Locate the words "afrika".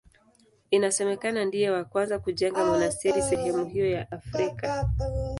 4.11-4.85